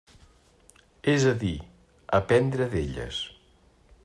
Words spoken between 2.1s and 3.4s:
aprendre d'elles.